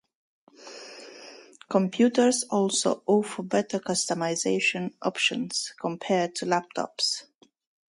[1.69, 7.25] Computers also offer better customization options compared to laptops.